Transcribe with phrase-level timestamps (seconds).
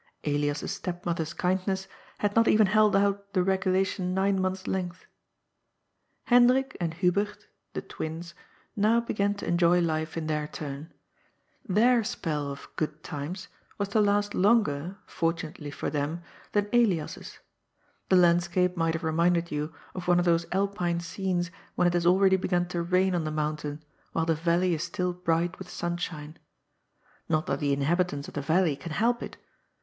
[0.23, 5.05] Elias's stepmother's kindness had not even held out the regulation nine months' length.
[6.23, 8.33] Hendrik and Hubert, the twins,
[8.75, 10.91] now began to enjoy life in their turn;
[11.69, 16.23] their spell of" good times" was to last longer, fortunately for them,
[16.53, 17.37] than Elias's.
[18.09, 22.07] The landscape might have reminded you of one of those Alpine scenes when it has
[22.07, 23.83] already begun to rain on the mountain,
[24.13, 26.39] while the valley is still bright with sunshine.
[27.29, 29.37] Not that the inhabitants of the valley can help it.